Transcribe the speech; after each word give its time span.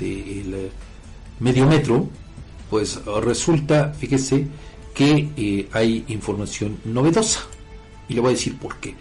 del 0.00 0.54
eh, 0.54 0.70
medio 1.38 1.66
metro, 1.66 2.08
pues 2.68 3.00
resulta, 3.22 3.92
fíjese, 3.92 4.46
que 4.94 5.28
eh, 5.36 5.68
hay 5.72 6.04
información 6.08 6.78
novedosa. 6.84 7.40
Y 8.08 8.14
le 8.14 8.20
voy 8.20 8.30
a 8.30 8.34
decir 8.34 8.58
por 8.58 8.76
qué. 8.76 8.94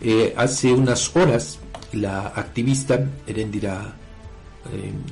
Eh, 0.00 0.34
hace 0.36 0.72
unas 0.72 1.14
horas, 1.16 1.58
la 1.92 2.28
activista 2.28 3.04
Herendira 3.26 3.96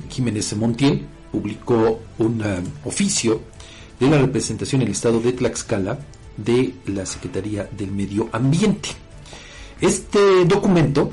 Jiménez 0.09 0.55
Montiel 0.55 1.05
publicó 1.29 1.99
un 2.19 2.41
oficio 2.85 3.41
de 3.99 4.09
la 4.09 4.17
representación 4.17 4.81
en 4.81 4.87
el 4.87 4.93
estado 4.93 5.19
de 5.19 5.33
Tlaxcala 5.33 5.99
de 6.37 6.73
la 6.87 7.05
Secretaría 7.05 7.69
del 7.77 7.91
Medio 7.91 8.29
Ambiente. 8.31 8.89
Este 9.81 10.45
documento 10.45 11.11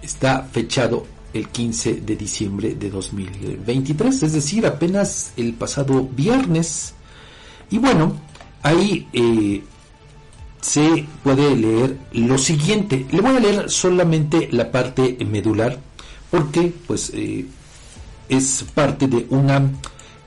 está 0.00 0.44
fechado 0.44 1.15
el 1.36 1.48
15 1.48 2.00
de 2.00 2.16
diciembre 2.16 2.74
de 2.74 2.90
2023, 2.90 4.22
es 4.22 4.32
decir, 4.32 4.66
apenas 4.66 5.32
el 5.36 5.54
pasado 5.54 6.08
viernes. 6.16 6.94
Y 7.70 7.78
bueno, 7.78 8.14
ahí 8.62 9.06
eh, 9.12 9.62
se 10.60 11.06
puede 11.22 11.54
leer 11.56 11.98
lo 12.12 12.38
siguiente. 12.38 13.06
Le 13.10 13.20
voy 13.20 13.36
a 13.36 13.40
leer 13.40 13.70
solamente 13.70 14.48
la 14.52 14.70
parte 14.70 15.16
medular 15.24 15.78
porque 16.30 16.72
pues 16.86 17.12
eh, 17.14 17.46
es 18.28 18.64
parte 18.74 19.06
de 19.06 19.26
una 19.30 19.62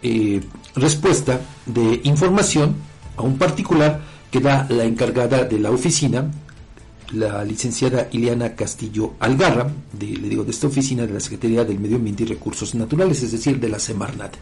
eh, 0.02 0.41
respuesta 0.76 1.41
de 1.66 2.02
información 2.03 2.76
a 3.17 3.22
un 3.22 3.38
particular 3.38 4.02
que 4.31 4.39
da 4.39 4.66
la 4.70 4.86
encargada 4.86 5.44
de 5.44 5.59
la 5.59 5.72
oficina 5.72 6.31
la 7.13 7.44
licenciada 7.44 8.08
Ileana 8.12 8.55
Castillo 8.55 9.13
Algarra, 9.20 9.72
de, 9.94 10.08
le 10.08 10.30
digo, 10.30 10.44
de 10.44 10.52
esta 10.52 10.67
oficina 10.67 11.05
de 11.05 11.13
la 11.13 11.20
Secretaría 11.20 11.63
del 11.63 11.80
Medio 11.80 11.98
Ambiente 11.98 12.23
y 12.23 12.27
Recursos 12.27 12.76
Naturales, 12.76 13.22
es 13.23 13.31
decir, 13.31 13.59
de 13.59 13.70
la 13.70 13.80
Semarnat. 13.80 14.36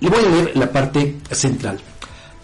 Le 0.00 0.10
voy 0.10 0.24
a 0.24 0.28
leer 0.28 0.56
la 0.56 0.70
parte 0.70 1.16
central. 1.30 1.78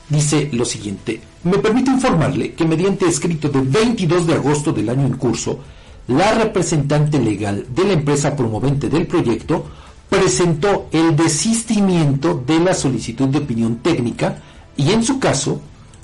Dice 0.08 0.48
lo 0.52 0.64
siguiente, 0.64 1.20
me 1.44 1.58
permite 1.58 1.90
informarle 1.90 2.54
que 2.54 2.64
mediante 2.64 3.06
escrito 3.06 3.48
de 3.48 3.60
22 3.60 4.26
de 4.26 4.34
agosto 4.34 4.72
del 4.72 4.88
año 4.88 5.06
en 5.06 5.16
curso, 5.16 5.60
la 6.08 6.34
representante 6.34 7.20
legal 7.20 7.66
de 7.72 7.84
la 7.84 7.92
empresa 7.92 8.34
promovente 8.34 8.88
del 8.88 9.06
proyecto 9.06 9.66
presentó 10.08 10.88
el 10.90 11.14
desistimiento 11.14 12.42
de 12.44 12.58
la 12.58 12.74
solicitud 12.74 13.28
de 13.28 13.38
opinión 13.38 13.76
técnica 13.76 14.38
y 14.76 14.90
en 14.90 15.04
su 15.04 15.20
caso 15.20 15.60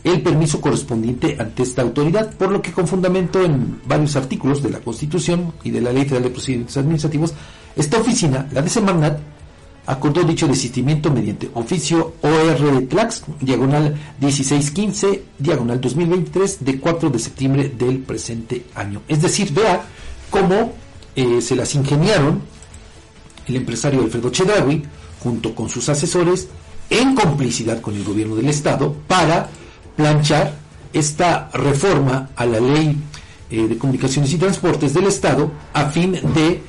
el 0.07 0.23
permiso 0.23 0.61
correspondiente 0.61 1.37
ante 1.37 1.65
esta 1.65 1.83
autoridad, 1.83 2.33
por 2.35 2.53
lo 2.53 2.62
que 2.62 2.71
con 2.71 2.87
fundamento 2.87 3.43
en 3.43 3.81
varios 3.87 4.15
artículos 4.15 4.62
de 4.62 4.71
la 4.71 4.79
Constitución 4.79 5.53
y 5.65 5.73
de 5.73 5.81
la 5.81 5.93
Ley 5.93 6.05
Federal 6.05 6.23
de 6.23 6.31
Procedimientos 6.31 6.77
Administrativos, 6.77 7.35
esta 7.75 7.99
oficina, 7.99 8.47
la 8.53 8.62
de 8.62 8.69
Semarnat, 8.69 9.19
acordó 9.84 10.23
dicho 10.23 10.47
desistimiento 10.47 11.11
mediante 11.11 11.51
oficio 11.55 12.15
OR 12.23 12.87
Tlax, 12.89 13.25
diagonal 13.41 13.97
1615, 14.21 15.25
diagonal 15.39 15.81
2023, 15.81 16.65
de 16.65 16.79
4 16.79 17.11
de 17.11 17.19
septiembre 17.19 17.73
del 17.77 17.99
presente 17.99 18.65
año. 18.77 19.03
Es 19.09 19.23
decir, 19.23 19.53
vea 19.53 19.84
cómo 20.31 20.73
eh, 21.17 21.41
se 21.41 21.57
las 21.57 21.75
ingeniaron 21.75 22.43
el 23.49 23.57
empresario 23.57 24.03
Alfredo 24.03 24.31
Chedraui, 24.31 24.84
junto 25.19 25.53
con 25.53 25.69
sus 25.69 25.89
asesores, 25.89 26.47
en 26.91 27.17
complicidad 27.17 27.81
con 27.81 27.97
el 27.97 28.05
gobierno 28.05 28.37
del 28.37 28.49
Estado, 28.49 28.95
para 29.09 29.51
planchar 29.97 30.53
esta 30.93 31.51
reforma 31.53 32.31
a 32.37 32.47
la 32.47 32.61
ley 32.61 32.97
eh, 33.51 33.67
de 33.69 33.79
comunicaciones 33.79 34.33
y 34.33 34.39
transportes 34.39 34.95
del 34.95 35.07
Estado 35.07 35.51
a 35.73 35.87
fin 35.87 36.13
de 36.13 36.63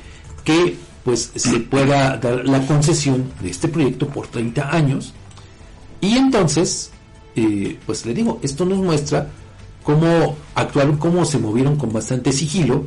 que 0.44 0.76
pues 1.04 1.32
se 1.34 1.60
pueda 1.60 2.16
dar 2.16 2.44
la 2.44 2.66
concesión 2.66 3.32
de 3.40 3.50
este 3.50 3.68
proyecto 3.68 4.08
por 4.08 4.26
30 4.26 4.74
años 4.74 5.14
y 6.00 6.16
entonces 6.16 6.90
eh, 7.36 7.78
pues 7.86 8.04
le 8.04 8.14
digo 8.14 8.38
esto 8.42 8.64
nos 8.64 8.78
muestra 8.78 9.28
cómo 9.82 10.36
actuaron 10.54 10.96
cómo 10.98 11.24
se 11.24 11.38
movieron 11.38 11.76
con 11.76 11.92
bastante 11.92 12.32
sigilo 12.32 12.84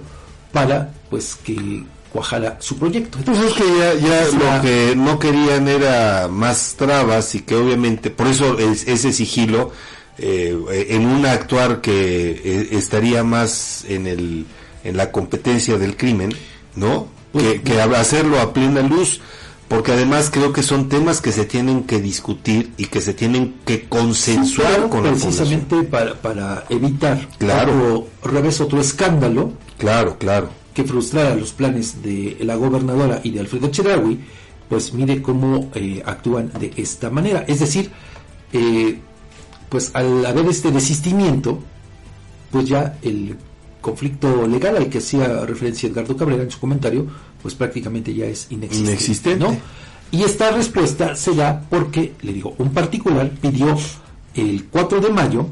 para 0.51 0.93
pues 1.09 1.35
que 1.35 1.83
cuajara 2.11 2.57
su 2.59 2.77
proyecto. 2.77 3.19
Entonces 3.19 3.45
es 3.45 3.53
que 3.53 4.01
ya, 4.01 4.55
lo 4.55 4.61
que 4.61 4.95
no 4.95 5.17
querían 5.17 5.67
era 5.67 6.27
más 6.27 6.75
trabas 6.77 7.33
y 7.35 7.41
que 7.41 7.55
obviamente 7.55 8.09
por 8.09 8.27
eso 8.27 8.57
ese 8.59 9.13
sigilo 9.13 9.71
eh, 10.21 10.87
en 10.89 11.05
un 11.05 11.25
actuar 11.25 11.81
que 11.81 12.31
eh, 12.31 12.67
estaría 12.71 13.23
más 13.23 13.85
en, 13.89 14.07
el, 14.07 14.45
en 14.83 14.97
la 14.97 15.11
competencia 15.11 15.77
del 15.77 15.97
crimen, 15.97 16.31
¿no? 16.75 17.07
Que, 17.33 17.61
que 17.61 17.81
hacerlo 17.81 18.39
a 18.39 18.53
plena 18.53 18.81
luz, 18.81 19.21
porque 19.67 19.93
además 19.93 20.29
creo 20.31 20.51
que 20.51 20.63
son 20.63 20.89
temas 20.89 21.21
que 21.21 21.31
se 21.31 21.45
tienen 21.45 21.83
que 21.83 22.01
discutir 22.01 22.73
y 22.75 22.87
que 22.87 22.99
se 22.99 23.13
tienen 23.13 23.55
que 23.65 23.87
consensuar 23.87 24.89
con 24.89 25.03
precisamente 25.03 25.83
para, 25.83 26.15
para 26.15 26.65
evitar 26.69 27.25
claro. 27.37 27.71
otro 27.71 28.31
revés, 28.31 28.59
otro 28.59 28.81
escándalo. 28.81 29.53
Claro, 29.77 30.17
claro. 30.17 30.49
Que 30.73 30.83
frustrara 30.83 31.35
los 31.35 31.53
planes 31.53 32.03
de 32.03 32.37
la 32.41 32.55
gobernadora 32.55 33.21
y 33.23 33.31
de 33.31 33.39
Alfredo 33.39 33.71
Chedraui, 33.71 34.19
pues 34.67 34.93
mire 34.93 35.21
cómo 35.21 35.71
eh, 35.73 36.03
actúan 36.05 36.51
de 36.59 36.73
esta 36.75 37.09
manera. 37.09 37.45
Es 37.47 37.61
decir, 37.61 37.91
eh, 38.53 38.99
pues 39.71 39.89
al 39.93 40.25
haber 40.25 40.47
este 40.47 40.69
desistimiento, 40.69 41.57
pues 42.51 42.67
ya 42.67 42.97
el 43.01 43.37
conflicto 43.79 44.45
legal 44.45 44.75
al 44.75 44.89
que 44.89 44.97
hacía 44.97 45.45
referencia 45.45 45.87
Edgardo 45.87 46.17
Cabrera 46.17 46.43
en 46.43 46.51
su 46.51 46.59
comentario, 46.59 47.07
pues 47.41 47.55
prácticamente 47.55 48.13
ya 48.13 48.25
es 48.25 48.47
inexistente. 48.49 49.37
¿no? 49.37 49.55
Y 50.11 50.23
esta 50.23 50.51
respuesta 50.51 51.15
se 51.15 51.33
da 51.33 51.65
porque, 51.69 52.15
le 52.21 52.33
digo, 52.33 52.53
un 52.57 52.73
particular 52.73 53.31
pidió 53.31 53.77
el 54.35 54.65
4 54.65 54.99
de 54.99 55.09
mayo 55.09 55.47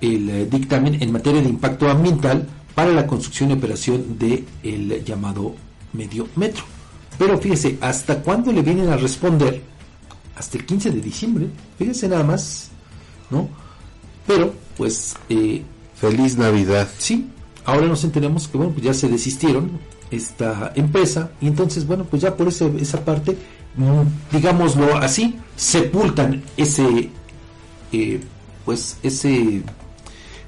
el 0.00 0.28
eh, 0.28 0.46
dictamen 0.46 1.00
en 1.00 1.12
materia 1.12 1.40
de 1.40 1.48
impacto 1.48 1.88
ambiental 1.88 2.48
para 2.74 2.90
la 2.90 3.06
construcción 3.06 3.50
y 3.50 3.54
operación 3.54 4.18
del 4.18 4.44
el 4.64 5.04
llamado 5.04 5.54
medio 5.92 6.26
metro. 6.34 6.64
Pero 7.16 7.38
fíjese, 7.38 7.78
¿hasta 7.80 8.22
cuándo 8.22 8.50
le 8.52 8.62
vienen 8.62 8.88
a 8.88 8.96
responder? 8.96 9.62
Hasta 10.34 10.58
el 10.58 10.66
15 10.66 10.90
de 10.90 11.00
diciembre. 11.00 11.46
Fíjese 11.78 12.08
nada 12.08 12.24
más 12.24 12.70
¿no? 13.30 13.48
Pero, 14.26 14.54
pues... 14.76 15.16
Eh, 15.28 15.62
Feliz 15.94 16.36
Navidad. 16.36 16.88
Sí, 16.98 17.26
ahora 17.64 17.86
nos 17.86 18.04
enteramos 18.04 18.48
que, 18.48 18.58
bueno, 18.58 18.72
pues 18.72 18.84
ya 18.84 18.94
se 18.94 19.08
desistieron 19.08 19.78
esta 20.10 20.72
empresa 20.74 21.30
y 21.40 21.48
entonces, 21.48 21.86
bueno, 21.86 22.04
pues 22.04 22.22
ya 22.22 22.36
por 22.36 22.48
esa 22.48 23.04
parte, 23.04 23.36
mm, 23.76 24.34
digámoslo 24.36 24.96
así, 24.98 25.36
sepultan 25.56 26.42
ese, 26.56 27.10
eh, 27.92 28.20
pues 28.64 28.98
ese 29.02 29.62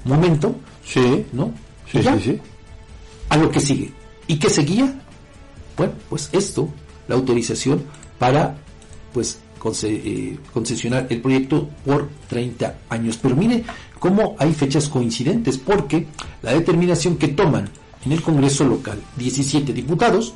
momento, 0.05 0.55
sí, 0.85 1.25
¿no? 1.33 1.51
Sí, 1.91 2.01
sí, 2.03 2.09
sí. 2.23 2.39
A 3.29 3.37
lo 3.37 3.49
que 3.51 3.59
sigue. 3.59 3.93
¿Y 4.27 4.37
qué 4.37 4.49
seguía? 4.49 4.93
Bueno, 5.75 5.93
pues 6.09 6.29
esto, 6.31 6.69
la 7.07 7.15
autorización 7.15 7.83
para, 8.19 8.55
pues, 9.13 9.39
concesionar 9.59 11.07
el 11.09 11.21
proyecto 11.21 11.69
por 11.85 12.09
30 12.29 12.75
años. 12.89 13.19
Pero 13.21 13.35
mire 13.35 13.63
cómo 13.99 14.35
hay 14.39 14.53
fechas 14.53 14.89
coincidentes, 14.89 15.57
porque 15.57 16.07
la 16.41 16.53
determinación 16.53 17.17
que 17.17 17.27
toman 17.29 17.69
en 18.05 18.11
el 18.11 18.21
Congreso 18.21 18.63
local 18.63 18.99
17 19.17 19.73
diputados 19.73 20.33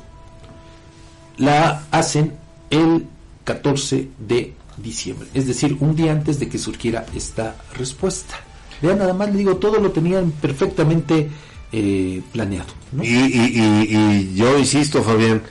la 1.38 1.86
hacen 1.90 2.34
el 2.70 3.06
14 3.44 4.08
de 4.18 4.54
diciembre, 4.76 5.28
es 5.34 5.46
decir, 5.46 5.76
un 5.80 5.94
día 5.94 6.12
antes 6.12 6.38
de 6.40 6.48
que 6.48 6.58
surgiera 6.58 7.06
esta 7.14 7.56
respuesta. 7.76 8.34
Vean, 8.82 8.98
nada 8.98 9.14
más 9.14 9.30
le 9.30 9.38
digo, 9.38 9.56
todo 9.56 9.80
lo 9.80 9.90
tenían 9.90 10.30
perfectamente 10.32 11.28
eh, 11.72 12.22
planeado. 12.32 12.72
y, 13.00 14.34
yo 14.34 14.58
insisto, 14.58 15.02
Fabián, 15.02 15.42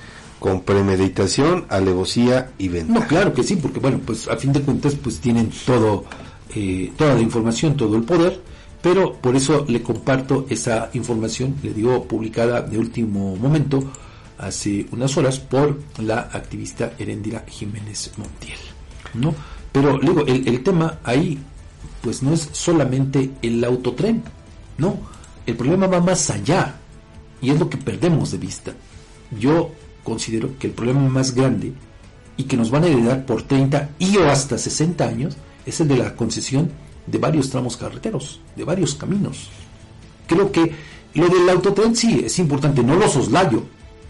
con 0.43 0.63
premeditación, 0.63 1.67
alevosía 1.69 2.51
y 2.57 2.67
venta. 2.67 2.91
No, 2.91 3.07
claro 3.07 3.33
que 3.33 3.43
sí, 3.43 3.55
porque 3.55 3.79
bueno, 3.79 4.01
pues 4.05 4.27
a 4.27 4.35
fin 4.35 4.51
de 4.51 4.59
cuentas 4.59 4.93
pues 4.93 5.21
tienen 5.21 5.49
todo, 5.65 6.03
eh, 6.53 6.91
toda 6.97 7.13
la 7.13 7.21
información, 7.21 7.77
todo 7.77 7.95
el 7.95 8.03
poder, 8.03 8.41
pero 8.81 9.13
por 9.13 9.37
eso 9.37 9.63
le 9.69 9.81
comparto 9.81 10.45
esa 10.49 10.89
información, 10.95 11.55
le 11.63 11.73
digo 11.73 12.03
publicada 12.03 12.61
de 12.61 12.77
último 12.77 13.37
momento, 13.37 13.89
hace 14.37 14.85
unas 14.91 15.15
horas, 15.15 15.39
por 15.39 15.79
la 15.99 16.19
activista 16.33 16.91
Herendira 16.99 17.45
Jiménez 17.47 18.11
Montiel, 18.17 18.59
¿no? 19.13 19.33
Pero 19.71 19.97
luego 19.97 20.25
el, 20.27 20.45
el 20.45 20.61
tema 20.61 20.99
ahí, 21.05 21.39
pues 22.01 22.21
no 22.21 22.33
es 22.33 22.49
solamente 22.51 23.31
el 23.41 23.63
autotren, 23.63 24.21
no, 24.77 24.97
el 25.45 25.55
problema 25.55 25.87
va 25.87 26.01
más 26.01 26.29
allá, 26.31 26.75
y 27.41 27.49
es 27.49 27.57
lo 27.57 27.69
que 27.69 27.77
perdemos 27.77 28.31
de 28.31 28.39
vista. 28.39 28.73
Yo 29.39 29.71
considero 30.03 30.57
que 30.59 30.67
el 30.67 30.73
problema 30.73 31.01
más 31.01 31.33
grande 31.33 31.73
y 32.37 32.43
que 32.43 32.57
nos 32.57 32.71
van 32.71 32.83
a 32.83 32.87
heredar 32.87 33.25
por 33.25 33.43
30 33.43 33.91
y 33.99 34.17
o 34.17 34.29
hasta 34.29 34.57
60 34.57 35.03
años 35.03 35.37
es 35.65 35.79
el 35.79 35.87
de 35.87 35.97
la 35.97 36.15
concesión 36.15 36.71
de 37.05 37.17
varios 37.17 37.49
tramos 37.49 37.77
carreteros, 37.77 38.39
de 38.55 38.63
varios 38.63 38.95
caminos. 38.95 39.49
Creo 40.27 40.51
que 40.51 40.73
lo 41.13 41.27
del 41.27 41.49
autotren 41.49 41.95
sí 41.95 42.23
es 42.25 42.39
importante, 42.39 42.81
no 42.81 42.95
lo 42.95 43.07
soslayo, 43.07 43.63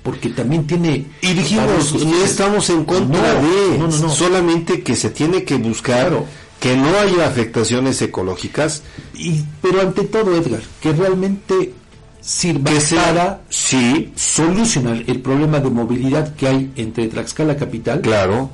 porque 0.04 0.30
también 0.30 0.68
tiene... 0.68 1.06
Y 1.22 1.34
dijimos, 1.34 1.94
no 1.94 2.24
estamos 2.24 2.70
en 2.70 2.86
contra 2.86 3.42
de, 3.42 3.92
solamente 4.10 4.84
que 4.84 4.96
se 4.96 5.10
tiene 5.10 5.44
que 5.44 5.56
buscar 5.56 6.24
que 6.60 6.78
no 6.78 6.98
haya 6.98 7.28
afectaciones 7.28 8.02
ecológicas. 8.02 8.84
Y, 9.14 9.44
pero 9.62 9.82
ante 9.82 10.04
todo, 10.04 10.36
Edgar, 10.36 10.62
que 10.82 10.94
realmente 10.94 11.74
sirva 12.24 12.72
para 12.96 13.42
sí. 13.50 14.12
solucionar 14.16 15.04
el 15.08 15.22
problema 15.22 15.60
de 15.60 15.70
movilidad 15.70 16.34
que 16.36 16.48
hay 16.48 16.72
entre 16.78 17.08
Tlaxcala 17.08 17.58
capital 17.58 18.02
claro. 18.02 18.50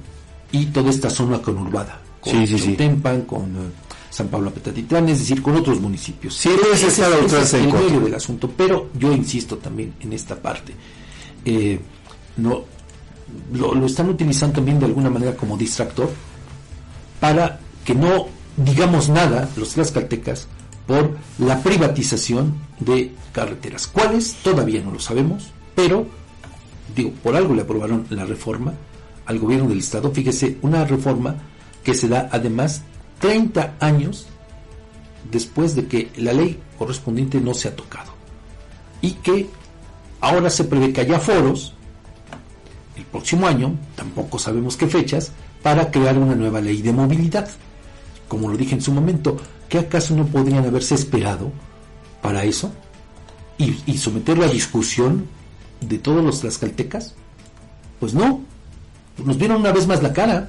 y 0.52 0.66
toda 0.68 0.90
esta 0.90 1.10
zona 1.10 1.40
conurbada, 1.40 2.02
con 2.20 2.48
sí, 2.48 2.74
Tempan, 2.76 3.22
con 3.22 3.44
eh, 3.44 3.70
San 4.10 4.28
Pablo 4.28 4.52
Petatitlán, 4.52 5.08
es 5.10 5.20
decir, 5.20 5.42
con 5.44 5.56
otros 5.56 5.80
municipios. 5.80 6.34
Sí, 6.34 6.50
ese, 6.74 6.88
es, 6.88 7.54
el 7.54 7.72
medio 7.72 8.00
del 8.00 8.16
asunto, 8.16 8.52
pero 8.56 8.90
yo 8.98 9.12
insisto 9.14 9.58
también 9.58 9.94
en 10.00 10.14
esta 10.14 10.36
parte 10.36 10.74
eh, 11.46 11.80
no, 12.38 12.64
lo, 13.54 13.86
están 13.86 14.10
utilizando 14.10 14.56
también 14.56 14.80
de 14.80 14.88
alguna 14.88 15.10
manera 15.10 15.36
como 15.36 15.58
distractor 15.58 16.10
para 17.20 17.60
que 17.86 17.94
no 17.94 18.28
digamos 18.58 19.10
nada 19.10 19.48
los 19.56 19.70
tlaxcaltecas 19.70 20.48
por 20.90 21.16
la 21.38 21.62
privatización 21.62 22.56
de 22.80 23.14
carreteras. 23.32 23.86
¿Cuáles? 23.86 24.34
Todavía 24.44 24.82
no 24.82 24.92
lo 24.92 25.00
sabemos, 25.00 25.52
pero 25.76 26.08
digo, 26.96 27.12
por 27.24 27.36
algo 27.36 27.54
le 27.54 27.62
aprobaron 27.62 28.08
la 28.10 28.26
reforma 28.26 28.74
al 29.28 29.38
gobierno 29.38 29.70
del 29.70 29.80
estado. 29.80 30.12
Fíjese, 30.12 30.58
una 30.64 30.84
reforma 30.86 31.36
que 31.84 31.94
se 31.94 32.08
da 32.08 32.28
además 32.32 32.82
30 33.20 33.76
años 33.80 34.26
después 35.32 35.76
de 35.76 35.86
que 35.88 36.10
la 36.18 36.34
ley 36.34 36.60
correspondiente 36.80 37.40
no 37.40 37.54
se 37.54 37.68
ha 37.68 37.76
tocado 37.76 38.12
y 39.02 39.12
que 39.12 39.48
Ahora 40.22 40.50
se 40.50 40.66
prevé 40.66 40.92
que 40.92 41.02
haya 41.02 41.20
foros 41.20 41.74
el 42.98 43.06
próximo 43.06 43.48
año, 43.48 43.76
tampoco 43.96 44.38
sabemos 44.38 44.76
qué 44.76 44.88
fechas, 44.88 45.32
para 45.64 45.92
crear 45.92 46.18
una 46.18 46.36
nueva 46.36 46.60
ley 46.60 46.82
de 46.82 46.92
movilidad. 46.92 47.50
Como 48.28 48.50
lo 48.50 48.58
dije 48.58 48.76
en 48.76 48.82
su 48.82 48.92
momento, 48.92 49.38
¿qué 49.70 49.78
acaso 49.78 50.16
no 50.16 50.26
podrían 50.26 50.66
haberse 50.66 50.96
esperado 50.96 51.52
para 52.22 52.44
eso? 52.44 52.74
Y, 53.58 53.98
someterlo 53.98 54.46
a 54.46 54.48
discusión 54.48 55.28
de 55.82 56.00
todos 56.00 56.24
los 56.24 56.40
tlaxcaltecas? 56.40 57.14
Pues 58.00 58.14
no, 58.14 58.42
nos 59.24 59.38
vieron 59.38 59.58
una 59.58 59.74
vez 59.74 59.86
más 59.86 60.02
la 60.02 60.14
cara, 60.14 60.48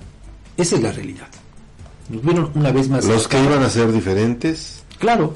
esa 0.56 0.76
es 0.76 0.82
la 0.82 0.93
realidad. 0.93 1.26
Nos 2.08 2.22
vieron 2.22 2.50
una 2.55 2.70
vez 2.70 2.88
más. 2.88 3.05
Los 3.05 3.26
que 3.26 3.43
iban 3.43 3.62
a 3.62 3.69
ser 3.69 3.93
diferentes. 3.93 4.84
Claro. 4.99 5.34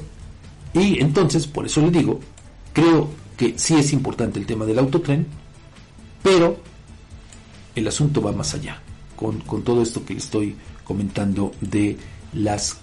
Y 0.73 1.01
entonces, 1.01 1.47
por 1.47 1.65
eso 1.65 1.81
le 1.81 1.91
digo, 1.91 2.19
creo 2.73 3.09
que 3.37 3.55
sí 3.57 3.75
es 3.75 3.91
importante 3.91 4.39
el 4.39 4.45
tema 4.45 4.65
del 4.65 4.79
autotren, 4.79 5.27
pero 6.23 6.57
el 7.75 7.87
asunto 7.87 8.21
va 8.21 8.31
más 8.31 8.53
allá, 8.53 8.81
con, 9.17 9.41
con 9.41 9.63
todo 9.63 9.81
esto 9.81 10.05
que 10.05 10.13
le 10.13 10.19
estoy 10.19 10.55
comentando 10.85 11.51
de 11.59 11.97
las 12.33 12.73